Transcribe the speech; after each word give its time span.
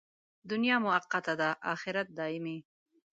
دنیا 0.51 0.75
موقته 0.85 1.33
ده، 1.39 1.49
اخرت 1.73 2.07
دایمي. 2.17 2.57